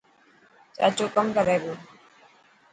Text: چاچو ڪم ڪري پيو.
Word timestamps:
چاچو 0.75 1.05
ڪم 1.13 1.27
ڪري 1.35 1.55
پيو. 1.63 1.73